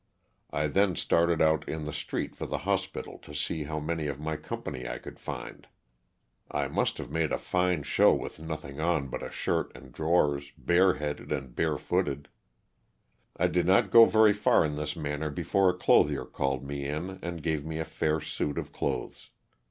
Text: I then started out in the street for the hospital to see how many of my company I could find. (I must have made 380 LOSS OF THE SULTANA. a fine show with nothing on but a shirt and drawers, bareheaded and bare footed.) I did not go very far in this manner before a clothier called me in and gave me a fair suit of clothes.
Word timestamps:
I 0.49 0.65
then 0.65 0.95
started 0.95 1.43
out 1.43 1.69
in 1.69 1.85
the 1.85 1.93
street 1.93 2.35
for 2.35 2.47
the 2.47 2.57
hospital 2.65 3.19
to 3.19 3.35
see 3.35 3.65
how 3.65 3.79
many 3.79 4.07
of 4.07 4.19
my 4.19 4.35
company 4.35 4.87
I 4.87 4.97
could 4.97 5.19
find. 5.19 5.67
(I 6.49 6.67
must 6.67 6.97
have 6.97 7.11
made 7.11 7.29
380 7.29 7.33
LOSS 7.35 7.37
OF 7.37 7.37
THE 7.37 7.47
SULTANA. 7.51 7.77
a 7.77 7.83
fine 7.83 7.83
show 7.83 8.13
with 8.15 8.39
nothing 8.39 8.79
on 8.79 9.07
but 9.09 9.21
a 9.21 9.29
shirt 9.29 9.71
and 9.75 9.91
drawers, 9.93 10.53
bareheaded 10.57 11.31
and 11.31 11.55
bare 11.55 11.77
footed.) 11.77 12.29
I 13.37 13.45
did 13.45 13.67
not 13.67 13.91
go 13.91 14.05
very 14.05 14.33
far 14.33 14.65
in 14.65 14.75
this 14.75 14.95
manner 14.95 15.29
before 15.29 15.69
a 15.69 15.73
clothier 15.77 16.25
called 16.25 16.63
me 16.65 16.87
in 16.87 17.19
and 17.21 17.43
gave 17.43 17.63
me 17.63 17.77
a 17.77 17.85
fair 17.85 18.19
suit 18.19 18.57
of 18.57 18.71
clothes. 18.71 19.29